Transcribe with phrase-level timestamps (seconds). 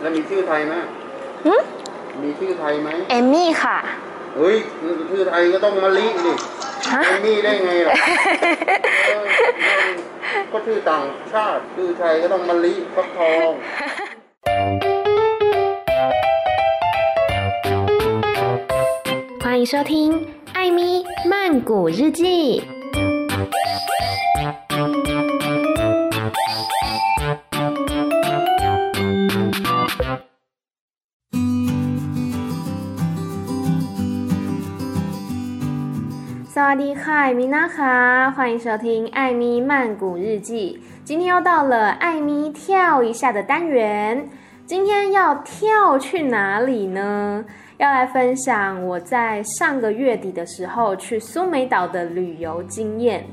[0.00, 0.74] แล้วมีชื่อไทยไหม
[1.46, 1.54] หึ
[2.22, 3.78] มีชื่อไทยไหม เอมมี่ค่ะ
[4.36, 4.56] เฮ้ย
[5.10, 6.32] ชื่อไทยก็ต้องมะลิดิ
[6.92, 7.94] ฮะ ไอ้นี่ได้ไงล่ะ
[9.06, 9.24] เออ
[10.52, 13.50] ก็ชื่อต่างชาติชื่อไทยก็ต้องมะลิฟักทอง
[19.44, 19.92] 欢迎收听《
[20.56, 20.80] 艾咪
[21.30, 22.22] 曼谷日记》。
[36.69, 40.79] 瓦迪嗨，米娜哈，欢迎收听《艾咪曼谷日记》。
[41.03, 44.29] 今天又到了艾咪跳一下的单元，
[44.67, 47.43] 今天要跳去哪里呢？
[47.77, 53.25] 要来分享我在上个月底的时候去苏梅岛的旅游经验。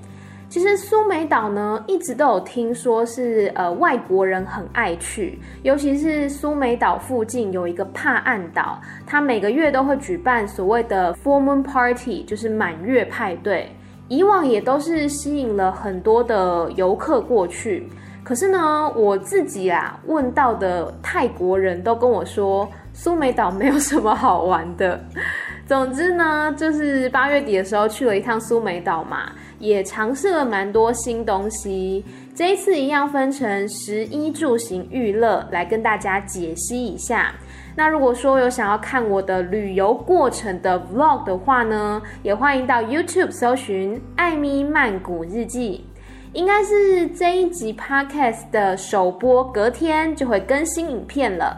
[0.48, 13.68] 其实苏梅岛呢，一直都有听说是呃外国人很爱去，尤其是苏梅岛附近有一个帕岸岛，它每个月都会举办所谓的 Full Moon Party，就是满月派对。
[14.08, 17.88] 以往也都是吸引了很多的游客过去。
[18.22, 25.00] 可是呢，我自己啊问到的泰国人都跟我说，苏梅岛没有什么好玩的。
[25.66, 32.04] 总之呢，就是八月底的时候去了一趟苏梅岛嘛，也尝试了蛮多新东西。
[32.34, 37.34] 这一次一样分成食衣住行娱乐来跟大家解析一下。
[37.74, 45.84] 那如果说有想要看我的旅游过程的 vlog 的话呢，也欢迎到 YouTube 搜寻艾米曼谷日记。
[46.32, 51.56] 应该是这一集 podcast 的首播，隔天就会更新影片了。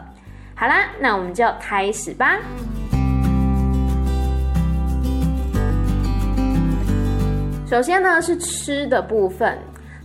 [0.55, 2.37] 好啦，那我们就开始吧。
[7.69, 9.55] 首先呢是吃的部分，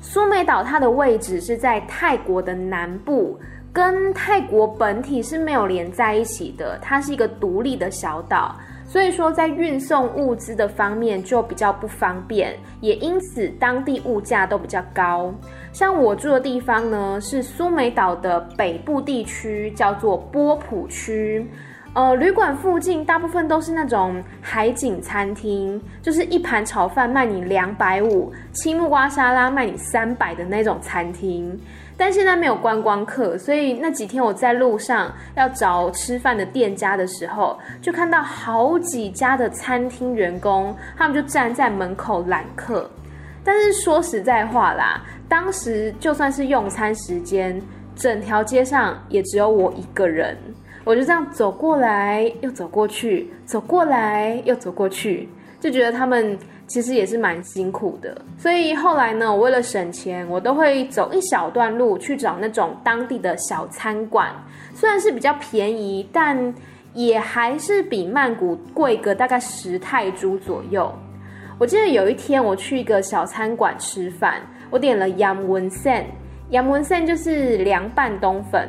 [0.03, 3.41] 苏梅岛它的位置是在泰国的南部，
[3.73, 8.55] 跟泰国本体是没有连在一起的，它是一个独立的小岛。
[8.87, 15.33] 所以说，在运送物资的方面就比较不方便，也因此当地物价都比较高。
[15.73, 21.51] 像我住的地方呢，是苏梅岛的北部地区，叫做波普区。
[21.95, 31.57] 呃，旅馆附近大部分都是那种海景餐厅，就是一盘炒饭卖你两百五，青木瓜沙拉卖你三百的那种餐厅。
[31.97, 42.91] 但现在没有观光客，所以那几天我在路上要找吃饭的店家的时候，就看到好几家的餐厅员工，他们就站在门口揽客。
[43.45, 47.63] 但是说实在话啦，当时就算是用餐时间，
[47.95, 50.37] 整条街上也只有我一个人，
[50.84, 55.28] 我就这样走过来又走过去，走过来又走过去，
[55.61, 56.39] 就觉得他们。
[56.67, 64.34] 其实也是蛮辛苦的，所以后来呢，我为了省钱，我都会走一小段路去找那种当地的小餐馆，
[64.74, 66.55] 虽然是比较便宜，但
[66.95, 70.90] 也还是比曼谷贵个大概十泰铢左右。
[71.58, 74.40] 我记得有一天我去一个小餐馆吃饭，
[74.70, 78.66] 我点了 Yam Woon Sen，Yam Woon Sen 就是凉拌冬粉，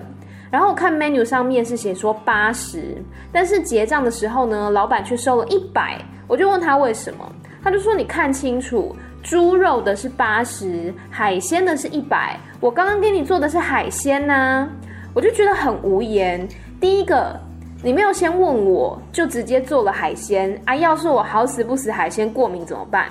[0.55, 2.95] 然后我看 menu 上面是写说八十，
[3.29, 7.29] 但是结账的时候呢，老板却收了一百，我就问他为什么。
[7.61, 12.39] 他就说：“你看清楚，猪肉的是八十，海鲜的是一百。
[12.61, 14.65] 我刚刚给你做的是海鲜呐、
[15.13, 16.47] 我就觉得很无言。
[16.79, 17.37] 第一个，
[17.83, 20.73] 你没有先问我就直接做了海鲜啊！
[20.73, 23.09] 要是我好死不死海鲜过敏怎么办？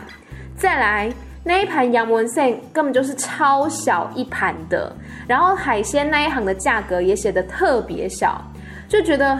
[0.56, 1.12] 再来，
[1.46, 4.90] 那一盘杨文胜根本就是超小一盘的，
[5.28, 8.42] 然后海鲜那一行的价格也写得特别小，
[8.88, 9.38] 就觉得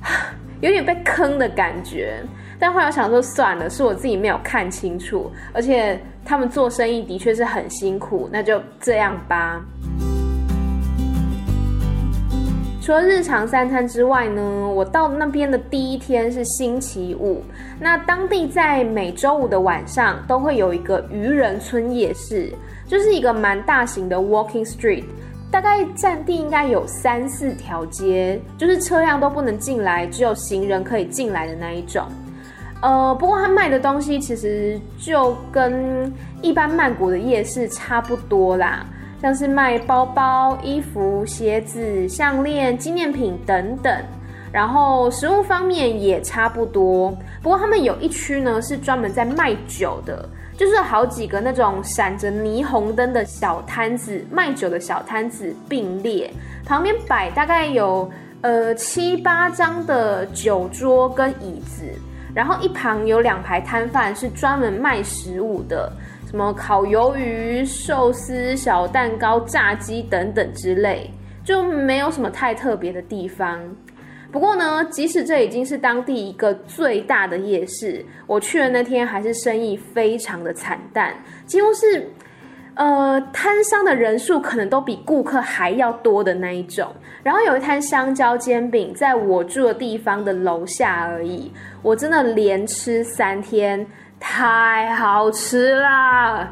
[0.62, 2.22] 有点被坑的感觉。”
[2.58, 9.60] 但后来我想说算了，是我自己没有看清楚，而且他们做生意的确是很辛苦，那就这样吧。
[12.82, 17.40] 除了日常三餐之外呢，我到那边的第一天是星期五，
[17.78, 22.52] 那当地在每周五的晚上都会有一个渔人村夜市，
[22.88, 25.04] 就是一个蛮大型的 walking street，
[25.48, 32.04] 大概占地应该有三四条街，就是车辆都不能进来，只有行人可以进来的那一种。
[32.80, 38.84] 呃，不过他卖的东西其实就跟一般曼谷的夜市差不多啦，
[39.22, 44.04] 像是卖包包、衣服、鞋子、项链、纪念品等等。
[44.52, 50.28] 然后食物方面也差不多，不过他们有一区呢是专门在卖酒的，
[50.58, 56.30] 就是好几个那种闪着霓虹灯的小摊子，卖酒的小摊子并列，
[56.66, 58.10] 旁边摆大概有
[58.42, 61.84] 呃七八张的酒桌跟椅子。
[62.34, 65.92] 然后一旁有两排摊贩是专门卖食物的，
[66.32, 71.10] 什么烤鱿鱼、寿司、小蛋糕、炸鸡等等之类。
[71.44, 73.60] 就没有什么太特别的地方。
[74.32, 81.14] 不过呢，即使这已经是当地一个最大的夜市，我去的那天还是生意非常的惨淡，
[81.44, 82.08] 几乎是。
[82.74, 86.90] 呃，摊商的人数可能都比顾客还要多的那一种。
[87.22, 91.52] 然后有一摊香蕉煎饼，在我住的地方的楼下而已。
[91.82, 93.86] 我真的连吃三天，
[94.24, 96.48] 太好吃啦！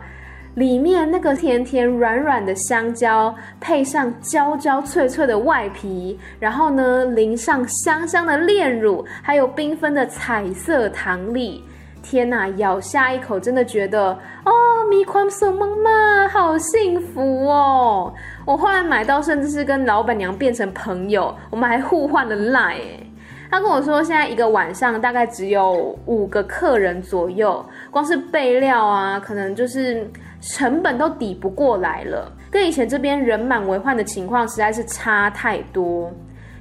[0.55, 11.65] 里面那个甜甜软软的香蕉，配上焦焦脆脆的外皮，然后呢，淋上香香的炼乳，还有缤纷的彩色糖粒。
[12.03, 14.53] 天呐，咬下一口，真的觉得哦，
[14.91, 18.13] 米宽松妈妈好幸福哦！
[18.45, 23.10] 我后来买到，甚至是跟老板娘变成朋友，我们还互换了 line。
[23.51, 30.09] 他跟我说，现在一个晚上大概只有五个客人左右，光是备料啊，可能就是
[30.41, 36.13] 成本都抵不过来了，跟以前这边人满为患的情况实在是差太多。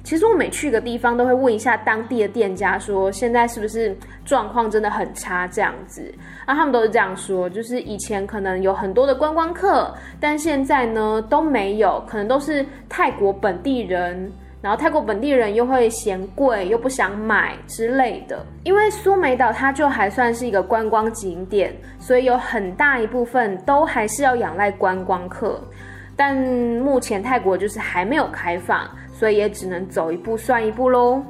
[0.02, 6.02] 其实我每去一个地方都会问一下当地的店家，说现在是不是状况真的很差这样子。
[6.46, 18.44] 那他们都是这样说，就是以前可能有很多的观光客，但现在呢都没有，可能都是泰国本地人，然后泰国本地人又会嫌贵，又不想买之类的。
[18.64, 25.62] 因为苏梅岛它就还算是一个观光景点，所以有很大一部分都还是要仰赖观光客。
[26.14, 28.88] 但目前泰国就是还没有开放。
[29.12, 31.22] 所以也只能走一步算一步喽。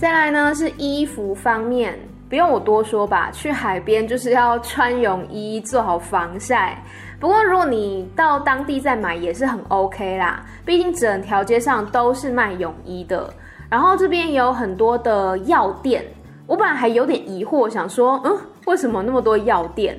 [0.00, 1.94] 再来呢是衣服方面，
[2.30, 6.82] 不用我多说吧，去海边就是要穿泳衣，做好防晒。
[7.20, 13.32] 不过如果你到当地再买也是很 OK 啦，毕竟整条街上都是卖泳衣的。
[13.68, 16.02] 然后这边也有很多的药店，
[16.46, 19.96] 我本来还有点疑惑，想说，嗯，为什么那么多药店？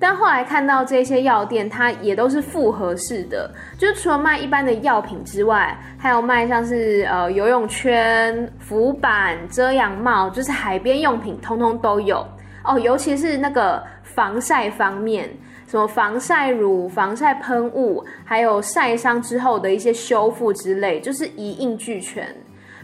[0.00, 12.26] 但后来看到这些药店，它也都是复合式的，就除了卖一般的药品之外，还有卖像是呃游泳圈、浮板、遮阳帽，就是海边用品，通通都有
[12.64, 12.78] 哦。
[12.78, 15.30] 尤其是那个防晒方面，
[15.66, 22.26] 什么防晒乳、防晒喷雾，还有晒伤之后的一些修复之类，就是一应俱全。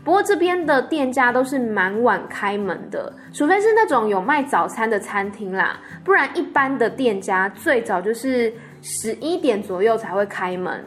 [0.02, 8.50] 不过这边的店家都是蛮晚开门的，除非是那种有卖早餐的餐厅啦，不然一般的店家最早就是
[8.80, 10.82] 十一点左右才会开门。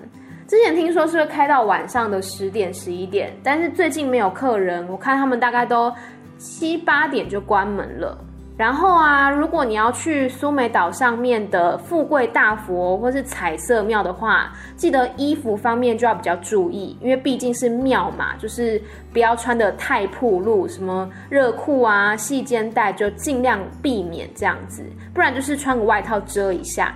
[0.47, 5.93] 之前听说是会开到晚上的十点、十一点，但是最近没有客人，我看他们大概都
[6.39, 8.17] 七八点就关门了。
[8.55, 18.79] 然后啊，如果你要去苏梅岛上面的富贵大佛或是彩色庙的话，记得衣服方面就要比较注意，因为毕竟是庙嘛，就是
[19.11, 24.83] 不要穿得太暴露，什么热裤啊、细肩带就尽量避免这样子，
[25.15, 26.93] 不然就是穿个外套遮一下。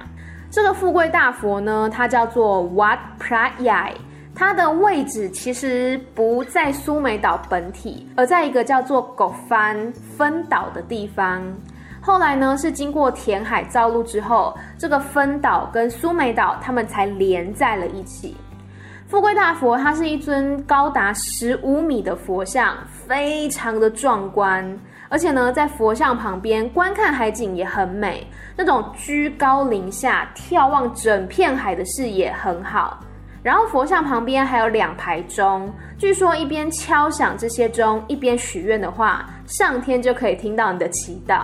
[0.51, 3.93] 这个富贵大佛呢，它叫做 Wat Pra Yai，
[4.39, 11.41] 它的位置其实不在苏梅岛本体，而在一个叫做狗帆分岛的地方。
[11.99, 18.37] 后来呢，是经过填海造陆之后，这个分岛跟苏梅岛他们才连在了一起。
[19.07, 24.79] 富贵大佛它是一尊高达十五米的佛像，非常的壮观，
[25.09, 32.99] 而且呢，在佛像旁边观看海景也很美，那种居高临下眺望整片海的视野很好。
[33.47, 41.43] 然后佛像旁边还有两排钟，据说一边敲响这些钟，一边许愿的话，上天就可以听到你的祈祷。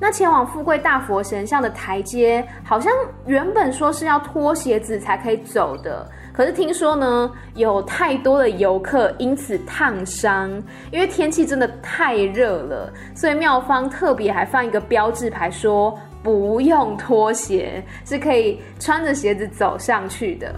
[0.00, 2.90] 那前往富贵大佛神像的台阶，好像
[3.26, 10.50] 原本说是要脱鞋子才可以走的，可是听说呢，有太多的游客因此烫伤，
[10.90, 20.50] 因为天气真的太热了，所以庙方特别还放一个标志牌说不用脱鞋，是可以穿着鞋子走上去的。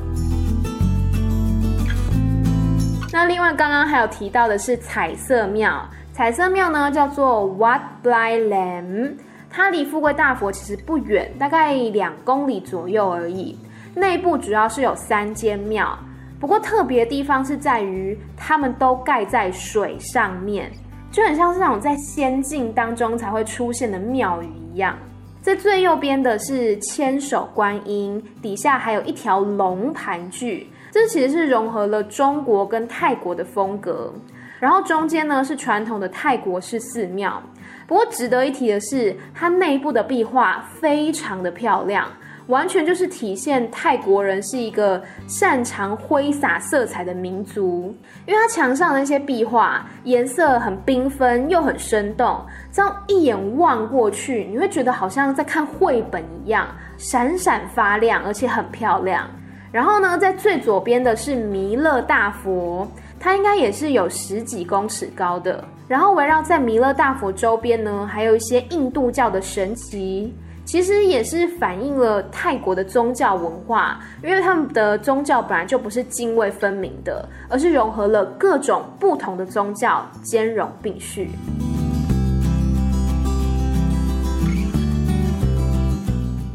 [3.14, 9.12] 那另外刚刚还有提到的是彩色庙，彩色庙呢叫做 Wat Blai Lam，
[9.48, 13.56] 它离富贵大佛其实不远，大概两公里左右而已。
[13.94, 15.96] 内部主要是有三间庙，
[16.40, 20.68] 不过特别的地方是在于它们都盖在水上面，
[21.12, 24.98] 就很像是那种在仙境当中才会出现的庙宇一样。
[25.40, 30.66] 在最右边的是千手观音，底下还有一条龙盘踞。
[30.94, 34.14] 这其实是融合了中国跟泰国的风格，
[34.60, 37.42] 然后中间呢是传统的泰国式寺庙。
[37.84, 42.06] 不过值得一提的是，它内部的壁画非常的漂亮，
[42.46, 47.92] 完全就是体现泰国人是一个擅长挥洒色彩的民族。
[48.24, 56.68] 因为它墙上的那些壁画颜色很缤纷又很生动，这样一眼望过去，你会觉得好像在看绘本一样。
[56.96, 59.28] 闪闪发亮，而且很漂亮。
[59.74, 62.86] 然后呢，在最左边的是弥勒大佛，
[63.18, 65.64] 它应该也是有十几公尺高的。
[65.88, 70.30] 然后围绕在弥勒大佛周边呢，还有一些印度教的神祇。
[70.64, 81.30] 其实也是反映了泰国的宗教文化，因为他们的宗教本来就不是泾渭分明的，而是融合了各种不同的宗教，兼容并蓄。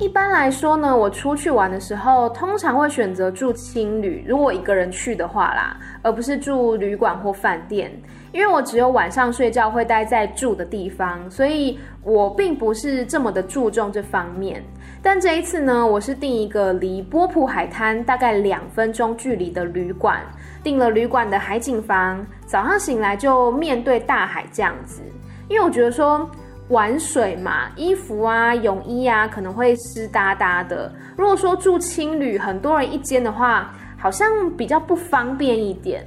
[0.10, 7.92] 一般来说呢，我出去玩的时候，通常会选择住青旅，如果一个人去的话啦，而不是住旅馆或饭店。
[8.32, 14.64] 因为我只有晚上睡觉会待在住的地方，所以我并不是这么的注重这方面。
[15.00, 20.22] 但这一次呢，我是订一个离波普海滩大概两分钟距离的旅馆，
[20.64, 25.04] 订了旅馆的海景房，早上醒来就面对大海这样子。
[25.48, 26.28] 因为我觉得说
[26.70, 30.92] 玩水嘛，衣服啊、泳衣啊可能会湿哒哒的。
[31.18, 36.06] 如果说住青旅，很多人一间的话，好像比较不方便一点。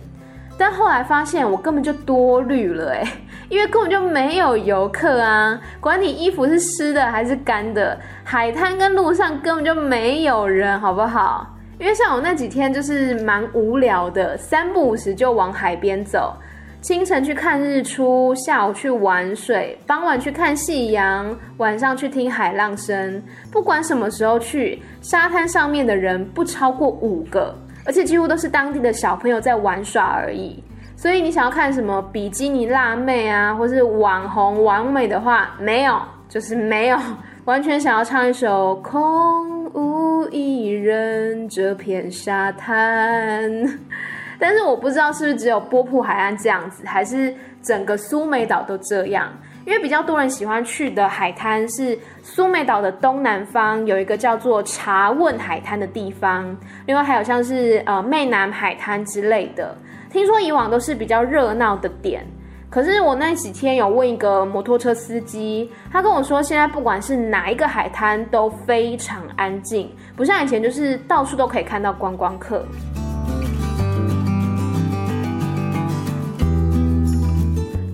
[0.59, 3.02] 但后来发现我根本就多虑了哎，
[3.49, 11.49] 因为根本就没有游客啊，管你衣服是湿的还是干的，海滩跟路上根本就没有人，好不好？
[11.78, 16.37] 因为像我那几天就是蛮无聊的，三不五时就往海边走，
[16.83, 23.23] 清晨去看日出，下午去玩水，傍晚去看夕阳，晚上去听海浪声，
[23.53, 27.57] 不管什么时候去，沙滩上面的人不超过五个。
[27.87, 30.61] 而且几乎都是当地的小朋友在玩耍而已，
[30.97, 36.99] 所以你想要看什么比基尼辣妹啊，或是网红完美的话，没有，就是没有。
[37.45, 43.51] 完全想要唱一首《空无一人这片沙滩》，
[44.42, 47.32] 但是我不知道是不是只有波普海岸这样子，还是
[47.62, 49.32] 整个苏梅岛都这样。
[49.64, 56.56] 因为比较多人喜欢去的海滩是苏梅岛的东南方，有一个叫做查汶海滩的地方，
[56.87, 59.76] 另外还有像是呃湄南海滩之类的。
[60.11, 62.26] 听说以往都是比较热闹的点，
[62.68, 72.66] 可是我那几天有问一个摩托车司机，他跟我说现在不管是哪一个海滩都非常安静，不像以前就是到处都可以看到观光客。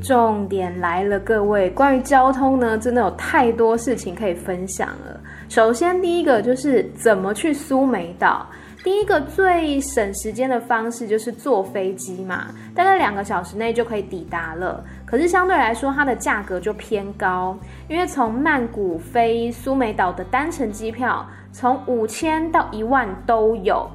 [0.09, 5.21] 重点来了，各位，关于交通呢，真的有太多事情可以分享了。
[5.51, 8.47] 首先，第一个就是怎么去苏梅岛。
[8.83, 14.83] 第一个最省时间的方式就是坐飞机嘛，大概两个小时内就可以抵达了。
[15.05, 17.55] 可是相对来说，它的价格就偏高，
[17.87, 23.87] 因为从曼谷飞苏梅岛的单程机票，从五千到一万都有。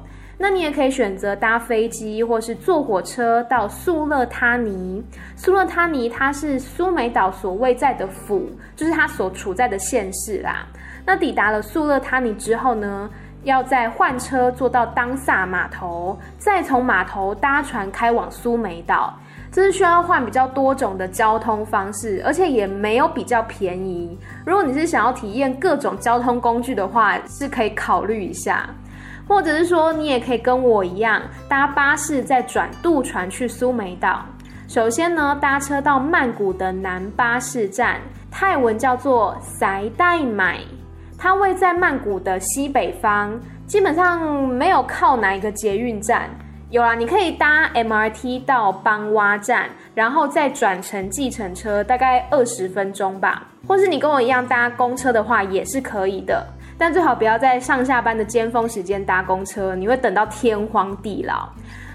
[0.46, 5.02] 那你也可以选择搭飞机，或是坐火车到素勒他尼。
[5.36, 10.66] 素勒他尼它是苏梅岛所位在的府，就是它所处在的县市啦。
[11.06, 13.08] 那抵达了素勒他尼之后呢，
[13.44, 19.18] 要再换车坐到当萨码头，再从码头搭船开往苏梅岛。
[19.50, 24.18] 这是需要换比较多种的交通方式，而且也没有比较便宜。
[24.44, 28.68] 如果你是想要体验各种交通工具的话，是可以考虑一下。
[29.26, 34.24] 或者是说，你也可以跟我一样搭巴士，再转渡船去苏梅岛。
[34.68, 38.00] 首先呢，搭车到曼谷的南巴士站，
[38.30, 40.58] 泰文叫做塞代买，
[41.18, 46.28] 它位在曼谷的西北方，基本上没有靠哪一个捷运站。
[46.70, 53.46] 有啦，你可以搭 MRT 到邦洼站，然后再转乘计程车，大概二十分钟吧。
[53.68, 56.44] 或是你跟我一样搭公车的话，也是可以的。
[56.76, 61.48] 但最好不要在上下班的尖峰时间搭公车，你会等到天荒地老。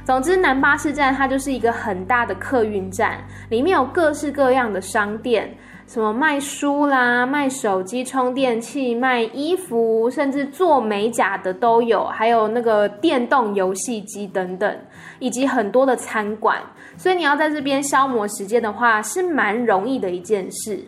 [0.05, 3.19] 总之，南巴士站它就是一个很大的客运站，
[3.49, 5.55] 里面有各式各样的商店，
[5.85, 14.79] 什么卖书啦、卖手机充电器、卖衣服，甚至做美甲的都有，还有那个电动游戏机等等，
[15.19, 16.57] 以及很多的餐馆。
[16.97, 20.83] 所以你要在这边消磨时间的话，是蛮容易的一件事。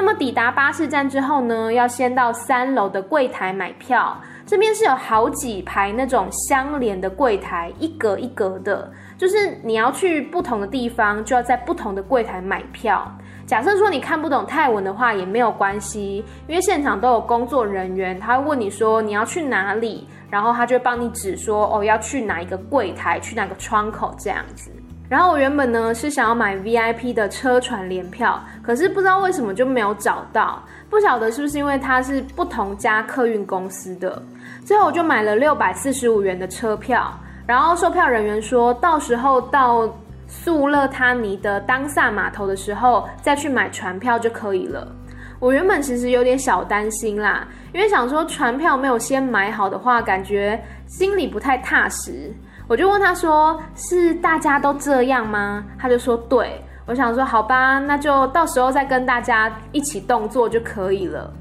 [0.00, 4.16] 那么抵达巴士站之后呢，要先到三楼的柜台买票。
[4.46, 8.88] 这边是有好几排那种相连的柜台，一格一格的，
[9.18, 13.12] 就是你要去不同的地方，就要在不同的柜台买票。
[13.44, 24.70] 假设说你看不懂泰文的话，也没有关系，因为现场都有工作人员，他会问你说你要去哪里，然后他就帮你指说哦，要去哪一个柜台，去哪个窗口这样子。
[25.08, 34.22] 然后我原本呢是想要买 VIP 的车船联票，可是不知道为什么就没有找到，不晓得是不是因为它是不同家客运公司的。
[34.64, 37.10] 最后我就买了六百四十五元的车票，
[37.46, 39.88] 然后售票人员说到时候到
[40.26, 44.86] 素勒他尼的当萨码头的时候再去买船票就可以了。
[45.40, 52.30] 我原本其实有点小担心啦，因为想说船票没有先买好的话，感觉心里不太踏实。
[52.68, 61.32] 我就问他说：“是大家都这样吗？”他就说：“对。”我想说：“好吧，那就到时候再跟大家一起动作就可以了。”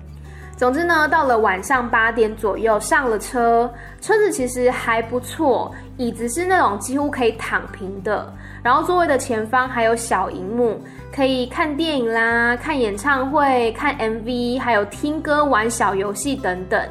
[0.57, 10.81] 总之呢，到了晚上八点左右上了车，车子其实还不错，椅子是那种几乎可以躺平的，然后座位的前方还有小荧幕，
[11.13, 16.81] 可以看电影啦、看演唱会、看 MV，还有听歌、玩小游戏等等。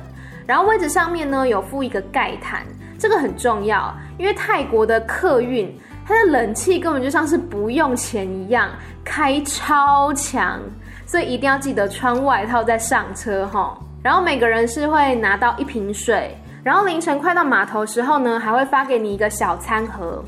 [0.46, 2.64] 然后位置上面呢有附一个盖毯，
[3.00, 5.72] 这个很重要，因为泰国的客运
[6.06, 8.70] 它的冷气根本就像是不用钱一样，
[9.04, 10.60] 开超强。
[11.04, 13.76] 所以一定要记得穿外套再上车齁。
[14.02, 20.24] 然后每个人是会拿到一瓶水，然后凌晨快到码头时候呢，还会发给你一个小餐盒。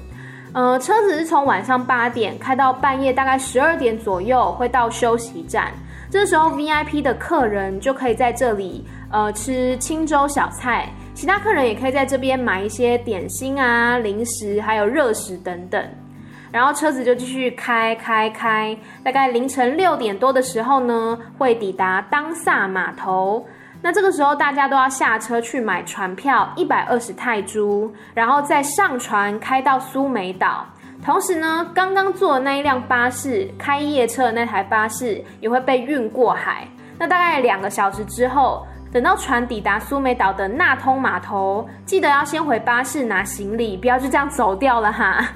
[0.52, 5.73] 呃，车子是从晚上八点开到半夜大概十二点左右，会到休息站。
[6.11, 15.84] 这时候 VIP 的客人就可以在这里呃吃清粥小菜，其他客人也可以在这边买一些点心啊、零食，还有热食等等。
[16.52, 23.44] 然后车子就继续开开开，大概凌晨六点多的时候呢，会抵达当萨码头。
[23.82, 30.64] 那这个时候大家都要下车去买船票，一百二十泰铢，然后再上船开到苏梅岛。
[31.04, 36.68] 同时呢，刚刚坐的那一辆巴士开夜车的那台巴士也会被运过海。
[36.96, 45.28] 那大概两个小时之后，等到船抵达苏梅岛的纳通码头，记得要先回巴士拿行李，不要就这样走掉了哈。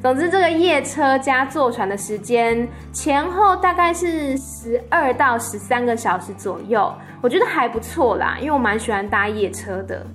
[0.00, 6.90] 总之，这个夜车加坐船的时间前后大概是十二到十三个小时左右，
[7.20, 10.06] 我觉得还不错啦，因为我蛮喜欢搭夜车的。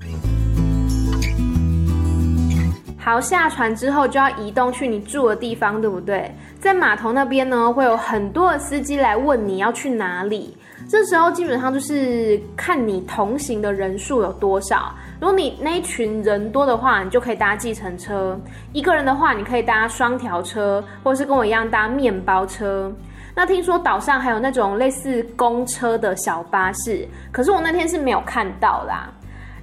[2.98, 6.34] 好，下船之后就要移动去你住的地方，对不对？
[6.60, 10.58] 在码头那边呢，会有很多的司机来问你要去哪里。
[10.93, 14.93] 这时候基本上就是看你同行的人数有多少。
[15.19, 18.38] 如果你那一群人多的话，你就可以搭计程车；
[18.74, 22.94] 一个人的话，你可以搭双条车，或是跟我一样搭面包车。
[23.33, 29.09] 那听说岛上还有那种类似公车的小巴士，可是我那天是没有看到啦。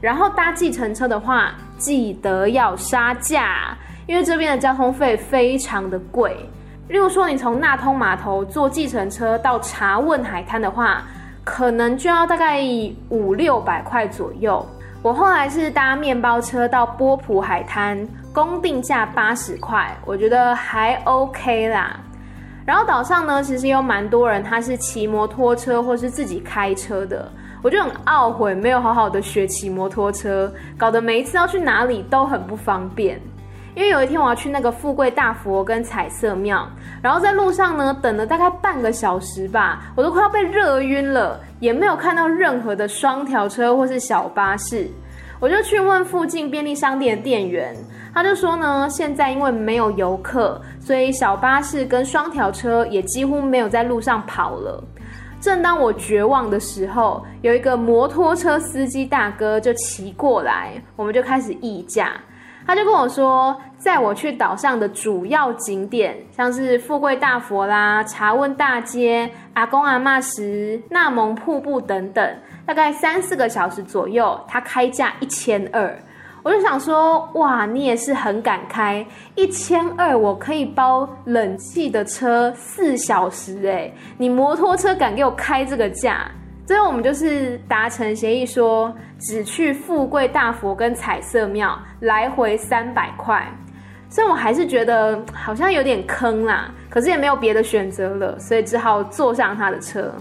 [0.01, 3.79] 然后搭计程车的话，记得要杀价，
[4.09, 6.37] 因为这边的交通费非常的贵。
[6.89, 11.05] 例如说，你从纳通码头坐计程车到查汶海滩的话，
[11.51, 12.61] 可能就要大概
[13.09, 14.65] 五六百块左右。
[15.03, 21.99] 我后来是搭面包车到波普海滩，公定价八十块，我觉得还 OK 啦。
[22.65, 27.29] 然后岛上呢，其实有蛮多人，他是骑摩托车或是自己开车的，
[27.63, 33.21] 我就很懊悔没有好好的学骑摩托车，搞得每一次要去哪里都很不方便。
[33.75, 36.69] 因为有一天我要去那个富贵大佛跟彩色庙，
[37.01, 44.89] 然后在路上呢等了大概半个小时吧，我都快要被热晕了，也没有看到任何的双条车或是小巴士，
[45.39, 47.77] 我就去问附近便利商店的店员，
[48.13, 54.83] 他就说呢，现在因为没有游客，所以小巴士跟双条车也几乎没有在路上跑了。
[55.41, 62.13] 正当我绝望的时候，有一个摩托车司机大哥就骑过来，我们就开始议价。
[62.71, 75.99] 他就跟我说，在我去岛上的主要景点，像是富贵大佛啦、茶温大街、阿公阿嬷石、纳蒙瀑布等等，大概三四个小时左右，他开价一千二。
[76.45, 79.05] 我就想说，哇，你也是很敢开，
[79.35, 86.31] 一千二我可以包冷气的车四小时诶，你摩托车敢给我开这个价？
[86.71, 93.45] 最后我们就是达成协议说，说只去富贵大佛跟彩色庙，来回三百块。
[94.09, 100.15] 虽然我还是觉得好像有点坑啦，可是也没有别的选择了，所以只好坐上他的车。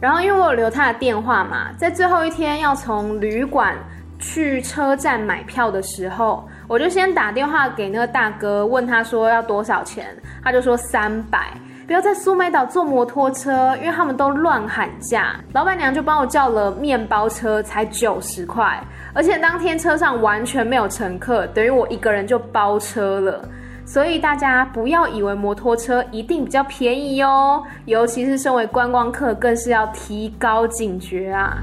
[0.00, 3.76] 然后因为我有留他的电话嘛，在最后一天要从旅馆
[4.18, 10.04] 去车站买票的时候，我就先打电话给那个大哥，问他说要多少钱，
[10.42, 11.52] 他就说三百。
[11.86, 15.36] 不要在苏梅岛坐摩托车，因为他们都乱喊价。
[15.52, 18.82] 老板娘就帮我叫了面包车，才九十块，
[19.14, 23.48] 而且当天车上完全没有乘客，等于我一个人就包车了。
[23.84, 31.58] 所以大家不要以为摩托车一定比较便宜哦，尤其是身为观光客，更是要提高警觉啊。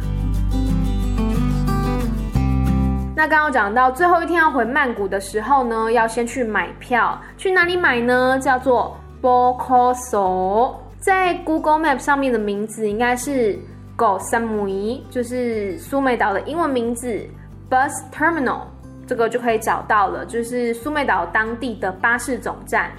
[3.14, 8.40] 那刚刚讲到最后一天要回曼谷的时候呢，要先去买票，去哪里买呢？
[8.40, 8.98] 叫做。
[9.24, 13.58] Bokoso 在 Google Map 上面的名字应该是
[13.96, 17.26] Koh Samui，就是苏梅岛的英文名字。
[17.70, 18.64] Bus Terminal
[19.08, 22.92] 这个就可以找到了，就是苏梅岛当地的巴士总站。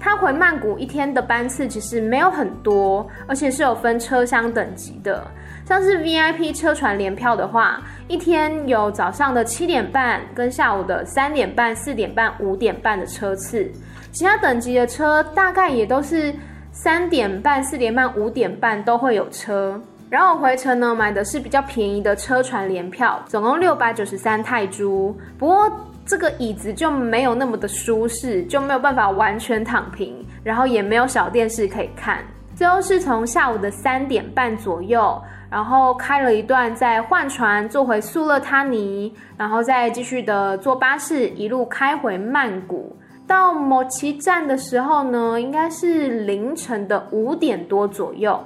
[0.00, 5.22] 它回曼谷一天的班次其实没有很多，而且是有分车厢等级的。
[5.66, 13.70] 像是 VIP 车船联票的话，一天有早上的七点半跟下午的三点半、四点半、五点半的车次。
[14.10, 16.34] 其他等级的车大概也都是
[16.72, 19.80] 三点半、四点半、五点半都会有车。
[20.10, 25.14] 然后回程呢，买的是比较便宜的车船联票，总共六百九十三泰铢。
[25.38, 25.70] 不过
[26.06, 32.24] 这个椅子就没有那么的舒适，就没有办法完全躺平，然后也没有小电视可以看。
[32.56, 42.97] 最后是从下午的三点半左右，然后开了一段，再换船坐回素勒他尼，然后再继续的坐巴士一路开回曼谷。
[43.28, 48.42] 到某奇站的时候呢，应该是凌晨的五点多左右。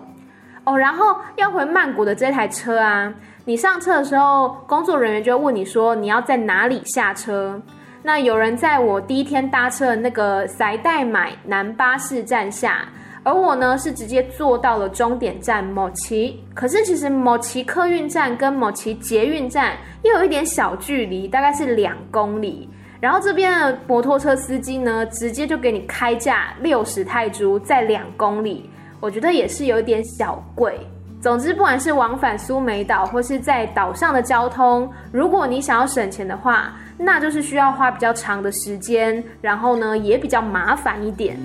[0.64, 3.14] 哦，然后要回曼谷的这台车啊，
[3.44, 7.60] 你上车的时候，工作人员就会问你说你要在哪里下车。
[8.02, 12.88] 那有人在我第一天搭车的那个塞代买南巴士站下，
[13.22, 16.44] 而我呢是直接坐到了终点站某奇。
[16.54, 22.68] 可是其实某奇客运站跟某奇捷运站又有一点小距离，大概是两公里。
[23.02, 28.70] 然后这边的摩托车司机呢，直接就给你开价六十泰铢，在两公里。
[29.00, 30.78] 我觉得也是有一点小贵。
[31.20, 41.36] 总之，不管是往返苏梅岛或是在岛上的交通，如果你想要省钱的话，那就是需要花比较长的时间，然后呢也比较麻烦一点。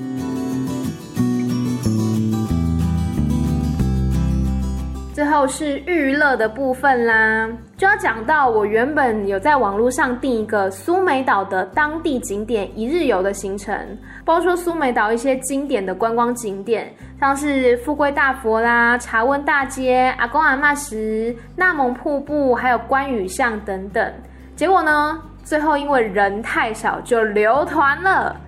[5.17, 13.75] 最后是娱乐的部分啦，就要讲到我原本有在网络上订一个苏梅岛的当地景点一日游的行程，
[14.23, 24.13] 包括苏梅岛一些经典的观光景点，像是富贵大佛啦、茶温大街、阿公阿嬷石、纳蒙瀑布，还有观雨巷等等。
[24.55, 28.39] 结果呢，最后因为人太少，就流团了。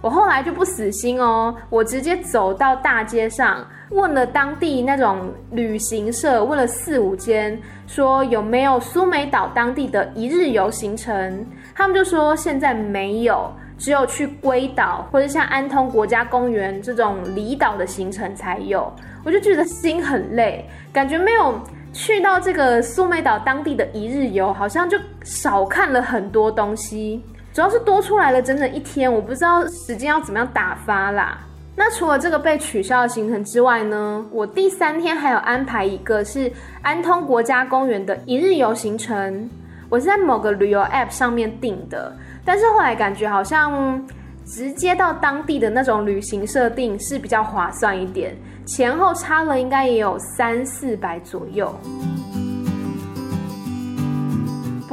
[0.00, 11.46] 我后来就不死心哦，我直接走到大街上，问了当地那种旅行社，问了四五间，说有没有苏梅岛当地的一日游行程。
[11.74, 18.92] 他们就说现在没有，只有去龟岛或者像安通国家公园这种离岛的行程才有。
[19.24, 21.58] 我就觉得心很累，感觉没有
[21.92, 27.24] 去到这个苏梅岛当地的一日游，好像就少看了很多东西。
[27.52, 31.38] 主要是多出来了整整一天，我不知道时间要怎么样打发啦。
[31.76, 36.50] 那除了这个被取消的行程之外呢，我第三天还有安排一个是
[36.82, 39.50] 安通国家公园的一日游行程，
[39.88, 44.00] 我是在某个旅游 App 上面订的，但是后来感觉好像
[44.46, 51.74] 直接到当地的那种旅行设定是比较划算一点，前后差了应该也有三四百左右。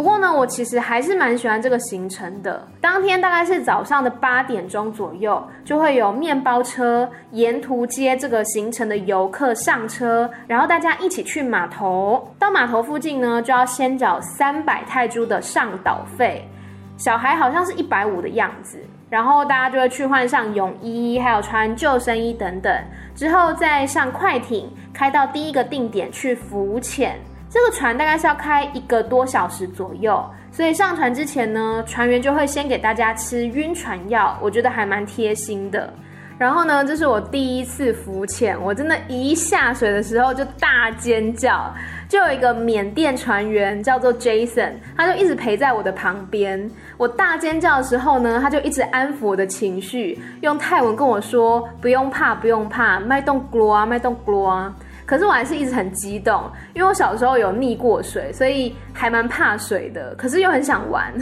[0.01, 2.67] 不过呢，我其实还是蛮喜欢这个行程的。
[2.81, 12.27] 当天大概是早上的八点钟左右，就会有面包车沿途接这个行程的游客上车，然后大家一起去码头。
[12.39, 16.49] 到码头附近呢，就要先缴三百泰铢的上岛费，
[16.97, 18.79] 小孩好像是一百五的样子。
[19.07, 22.75] 然后大家就会去换上泳衣，还有穿救生衣等等，
[23.13, 27.19] 之后再上快艇开到第一个定点去浮潜。
[27.53, 35.93] 这个船大概是要开一个多小时左右，所以上船之前呢，船员就会先给大家吃晕船药，我觉得还蛮贴心的。
[36.37, 41.71] 然后呢，这是我第一次浮潜，我真的，一下水的时候就大尖叫，
[42.07, 46.71] 就有一个缅甸船员叫做 Jason，他就一直陪在我的旁边。
[46.95, 54.73] 我大尖叫的时候呢，他就一直安抚我的情绪，用泰文跟我说：“不用怕，不用怕，麦动格罗啊，麦动格罗啊。”
[55.11, 60.15] 可是我还是一直很激动，因为我小时候有溺过水，所以还蛮怕水的。
[60.15, 61.13] 可是又很想玩，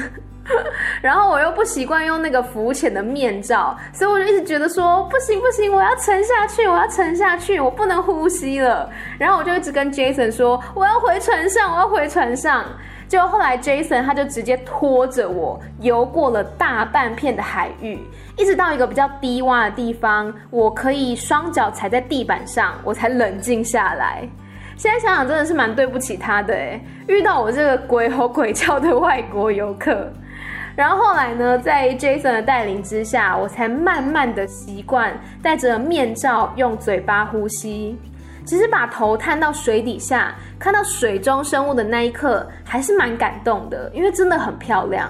[1.02, 8.88] 然后我又不习惯用那个浮潜的面罩，所以我就一直觉得说不行不行，我要沉下去，我要沉下去，我不能呼吸了。
[9.18, 12.64] 然后我就一直跟 Jason 说，我要回船上，我要回船上。
[13.10, 18.00] 就后来，Jason 他就直接拖着我游过了大半片的海域，
[18.38, 24.30] 一直到一个比较低洼的地方，我可以双脚踩在地板上，我才冷静下来。
[24.78, 26.56] 现在想想真的是蛮对不起他的，
[27.08, 30.08] 遇到我这个鬼吼鬼叫的外国游客。
[30.76, 37.98] 然后后来呢，在 Jason 的带领之下，我才慢慢的习惯戴着面罩用嘴巴呼吸。
[38.50, 45.08] 其实把头探到水底下，看到水中生物的那一刻，还是蛮感动的，因为真的很漂亮。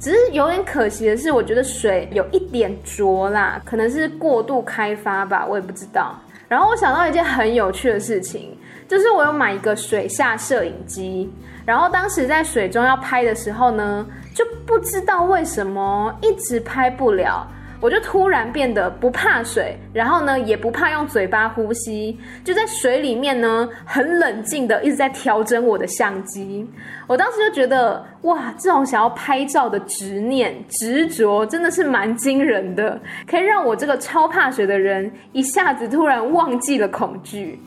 [0.00, 6.14] 只是有点可惜的是，我觉得水有一点浊啦，可能是过度开发吧，我也不知道。
[6.48, 11.30] 然后我想到一件很有趣的事情，就是我有买一个水下摄影机，
[11.66, 17.46] 然后当时在水中要拍的时候呢，就不知道为什么一直拍不了。
[17.80, 26.68] 我就突然变得不怕水，然后呢也不怕用嘴巴呼吸，就在水里面呢很冷静的一直在调整我的相机。
[27.06, 37.60] 我当时就觉得哇，这种想要拍照的执念执着真的是蛮惊人的，可以让我这个超怕水的人一下子突然忘记了恐惧。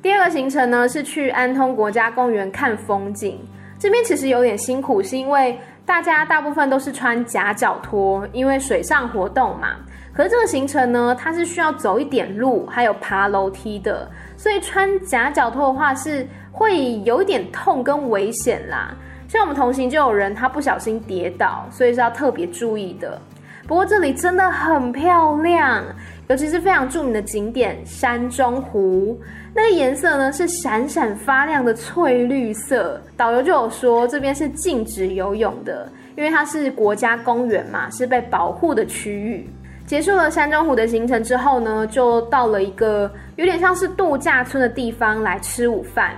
[0.00, 3.36] 第二个行程呢是去安通国家公园看风景，
[3.80, 5.58] 这边其实有点辛苦，是因为。
[5.90, 9.70] 大家大部分都是穿夹脚拖，因为水上活动嘛。
[10.12, 18.94] 可是这个行程呢，它是需要走一点路，还有爬楼梯的，所以穿夹脚拖的话是会有一点痛跟危险啦。
[19.26, 23.20] 像我们同行就有人他不小心跌倒，所以是要特别注意的。
[23.66, 25.82] 不过这里真的很漂亮。
[26.30, 29.20] 尤其是非常著名的景点山中湖，
[29.52, 33.02] 那个颜色呢是闪闪发亮的翠绿色。
[33.16, 39.50] 导游就有说这边是禁止游泳的，因为它是国家公园嘛，是被保护的区域。
[39.86, 46.12] 结束了山中湖的行程之后呢，就到了一个有点像是度假村的地方来吃午饭。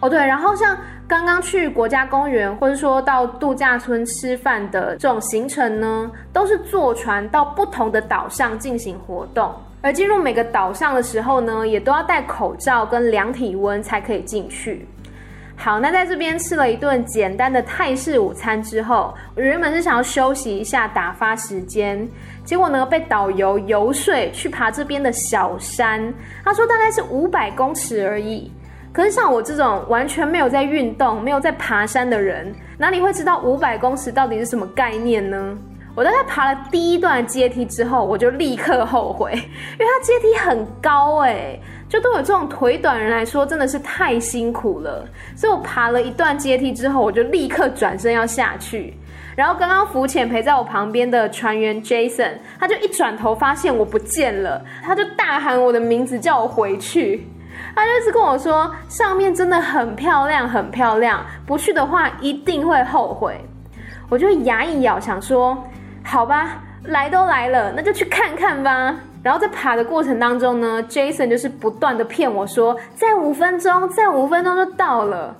[0.00, 0.76] 哦，对，然后像。
[1.08, 9.50] 刚刚去国家公园，或者说到度假村吃饭的这种行程呢，都是坐船到不同的岛上进行活动。
[9.80, 14.86] 而进入每个岛上的时候呢，也都要戴口罩跟量体温才可以进去。
[15.56, 22.06] 好，那在这边吃了一顿简单的泰式午餐之后，我原本是想要休息一下打发时间，
[22.44, 26.12] 结果呢被导游游说去爬这边的小山，
[26.44, 28.52] 他说大概是五百公尺而已。
[28.98, 35.56] 可是像我这种完全没有在运动、没有在爬山的人，哪里会知道五百公尺到底是什么概念呢？
[35.94, 39.30] 我大概爬了第一段阶梯之后，我就立刻后悔，
[39.78, 41.56] 因为它阶梯很高哎，
[41.88, 45.06] 就对我这种腿短人来说真的是太辛苦了。
[45.36, 48.94] 所以我爬了一段阶梯之后，我就立刻转身要下去。
[49.36, 57.28] 然后刚刚浮潜陪在我旁边的船员 Jason，他就一转头发现我不见了，他就大喊我的名字叫我回去。
[57.74, 63.40] 他就是跟我说，上面真的很漂亮，很漂亮，不去的话一定会后悔。
[64.08, 65.56] 我就牙一咬，想说，
[66.02, 68.96] 好吧，来都来了，那就去看看吧。
[69.22, 75.36] 然后在爬的过程当中呢，Jason 就是不断的骗我说，再五分钟，再五分钟就到了。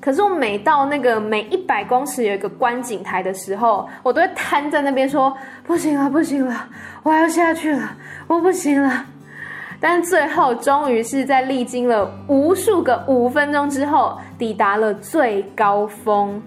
[0.00, 6.54] 可是我每到那个每一百公尺有一个观景台的时候，我都会瘫在那边说，不行了，不行了，
[7.02, 9.04] 我要下去了，我不行了。
[9.80, 16.42] 但最后，终于是在历经了无数个五分钟之后，抵达了最高峰。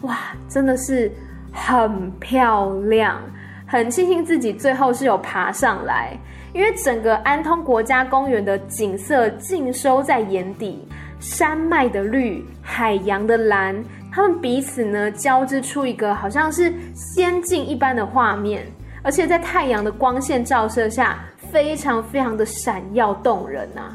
[0.00, 0.18] 哇，
[0.48, 1.10] 真的是
[1.52, 3.20] 很漂亮，
[3.66, 6.18] 很庆幸自己最后是有爬上来，
[6.52, 10.84] 因为整个安通国家公园的景色尽收在眼底，
[11.20, 18.66] 山脉的绿，海洋的蓝，它们彼此呢交织出一个好像是仙境一般的画面，
[19.04, 21.20] 而且在太阳的光线照射下。
[21.52, 23.92] 非常非常的闪耀动人呐、啊！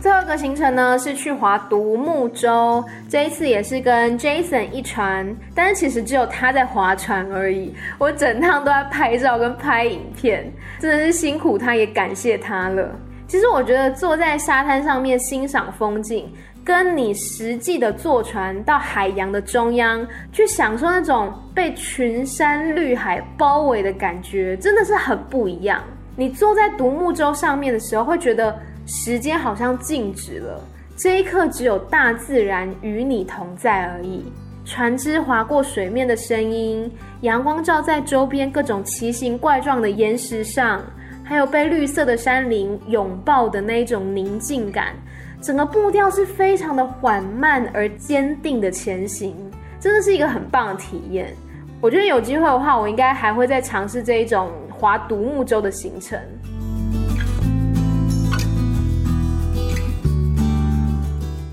[0.00, 12.90] 最后一个行程呢是去划独木舟，这一次也是跟 Jason 一船，但是其实只有他在划船而已，我整趟都在拍照跟拍影片，真的是辛苦他，也感谢他了。
[13.28, 16.32] 其实我觉得坐在沙滩上面欣赏风景。
[16.64, 25.82] 跟你实际的坐船到海洋的中央去享受那种被群山绿海包围的感觉，真的是很不一样。
[26.16, 30.58] 你坐在独木舟上面的时候，会觉得时间好像静止了，
[30.96, 34.24] 这一刻只有大自然与你同在而已。
[34.64, 40.82] 船只划过水面的声音，阳光照在周边各种奇形怪状的岩石上，
[41.22, 44.94] 还有被绿色的山林拥抱的那种宁静感。
[45.44, 49.36] 整个步调是非常的缓慢而坚定的前行，
[49.78, 51.36] 真的是一个很棒的体验。
[51.82, 56.18] 我觉得有机会的话，我应该还会再尝试这一种划独木舟的行程。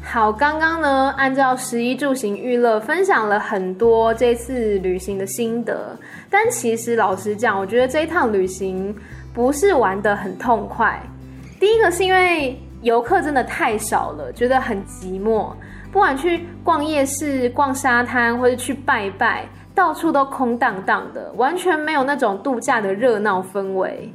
[0.02, 6.00] 好，刚刚呢，按照十一住行娱乐分享了很多这次旅行的心得，
[6.30, 8.96] 但其实老实讲，我觉得这一趟旅行
[9.34, 10.98] 不是玩得很痛快。
[11.60, 12.58] 第一个是因为。
[12.82, 15.52] 游客真的太少了，觉得很寂寞。
[15.92, 24.12] 不管去逛夜市、逛沙滩，或者去拜拜，到处都空荡荡的，完全没有那种度假的热闹氛围。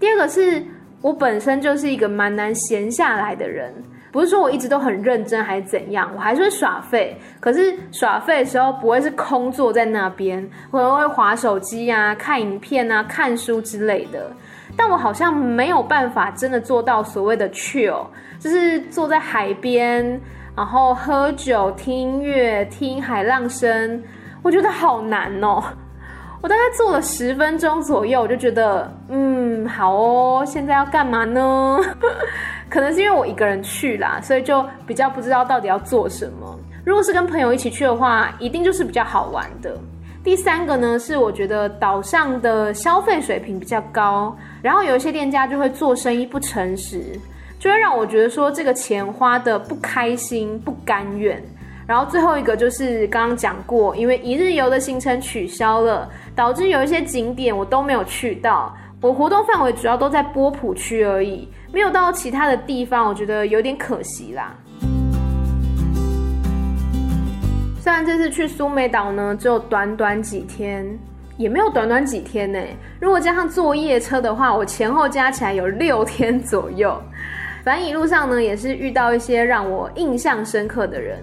[0.00, 0.62] 第二个是
[1.00, 3.72] 我本身就是一个蛮难闲下来的人，
[4.10, 7.16] 不是说我一直都很认真还是怎样，我还是会耍废。
[7.38, 14.30] 可是耍废的时候不会是空坐在那边，我可能会划手机啊、看影片啊、看书之类的。
[14.76, 18.06] 但我好像没有办法真的做到所谓的 chill，
[18.38, 20.20] 就是坐在海边，
[20.56, 24.02] 然后喝酒、听音乐、听海浪声，
[24.42, 25.62] 我觉得好难哦。
[26.42, 31.80] 我大概坐了十分钟左右，我就觉得，嗯，好哦，现在要干嘛呢？
[32.68, 36.58] 可能是因为我一个人去啦，所以就比较不知道到底要做什么。
[36.84, 39.74] 如果是跟朋友一起去的话，一定就是比较好玩的。
[40.24, 47.04] 第三个呢，是我觉得岛上的消费水平比较高，然后有一些店家就会做生意不诚实，
[47.58, 51.40] 就会让我觉得说这个钱花得不开心、不甘愿。
[51.86, 58.74] 然后最后一个就是刚刚讲过，因为一日游的行程取消了，导致有一些景点我都没有去到。
[59.02, 64.56] 我活动范围主要都在波普区而已，没有到其他的地方，我觉得有点可惜啦。
[67.84, 70.86] 虽然这次去苏梅岛呢，只有短短几天，
[71.36, 72.58] 也没有短短几天呢。
[72.98, 76.98] 如果加上坐夜车的话，我前后加起来有六天左右。
[77.62, 81.18] 反正一路上呢，也是遇到一些让我印象深刻的人。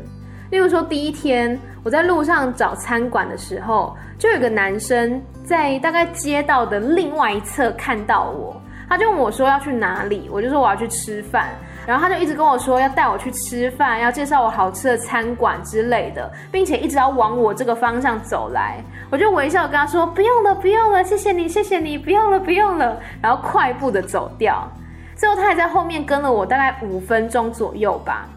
[0.51, 11.49] 例如说，第一天我在路上找餐馆的时候，就有个男生在大概街道的另外一侧看到我，他就问我说要去哪里，我就说我要去吃饭。
[11.85, 18.77] 然后他就一直跟我说要带我去吃饭，要介绍我好吃的餐馆之类的，并且一直要往我这个方向走来。
[19.09, 22.99] 我就微笑跟他说不用了，不用了，谢谢你，谢谢你，不用了，不用了。
[23.21, 24.69] 然后快步的走掉。
[25.15, 28.27] 最后他还在后面跟了我大概五分钟左右吧。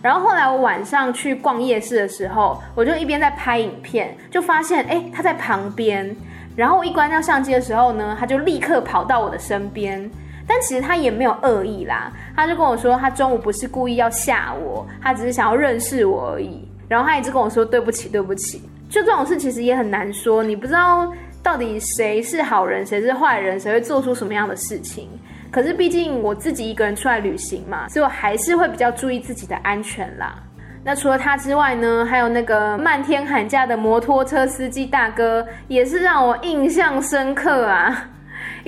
[0.00, 6.14] 然后后来我晚上去逛夜市的时候，我就一边在拍影片，就发现哎他在旁边。
[6.54, 10.10] 然后我一关掉相机的时候呢，他就立刻跑到我的身边。
[10.48, 16.66] 但其实他也没有恶意啦，他就跟我说，他中午不是故意要吓我，他只是想要认识我而已。
[16.88, 18.62] 然后他一直跟我说对不起，对不起。
[18.88, 25.06] 就这种事其实也很难说，你不知道到底谁是好人，谁是坏人，谁会做出什么样的事情。
[25.50, 30.34] 可是毕竟我自己一个人出来旅行嘛，所以我还是会比较注意自己的安全啦。
[30.82, 38.08] 那除了他之外呢，还有那个漫天喊价的摩托车司机大哥，也是让我印象深刻啊。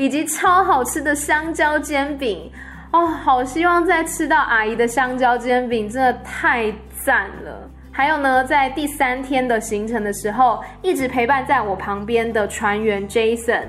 [0.01, 2.51] 以及超好吃的香蕉煎饼
[2.91, 6.73] 哦，好希望再吃到阿姨的香蕉煎饼，真的太
[7.05, 7.69] 赞了。
[7.93, 13.65] 还有呢，在第三天的行程的时候，一直陪伴在我旁边的船员 Jason，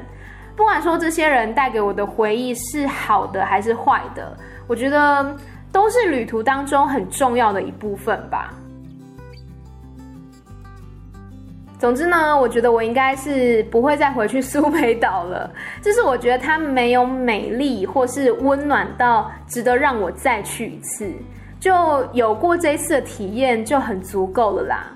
[0.55, 5.35] 不管说这些人带给我的回忆是好的还是坏的，我觉得
[5.69, 8.53] 都是旅途当中很重要的一部分吧。
[11.81, 15.49] 总之呢，我觉得我应该是不会再回去苏梅岛了。
[15.81, 21.11] 就是我觉得它没有美丽或是温暖到值得让我再去一次，
[21.59, 24.91] 就有过这一次的体验就很足够了啦。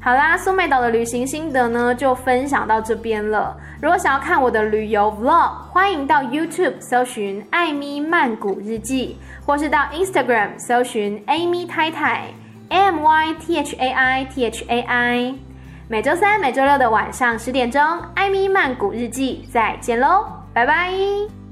[0.00, 3.56] 好啦，苏梅岛的旅行心得呢就分享到这边了。
[3.80, 12.24] 如果想要看我的旅游 vlog，欢迎到 YouTube 搜寻艾咪曼谷日记，或是到 Instagram 搜寻 Amy 太太
[12.70, 15.34] M Y T H A I T H A I。
[15.86, 17.80] 每周三、每周六的晚上十点钟，
[18.14, 21.43] 艾米曼谷日记，再见喽，拜拜。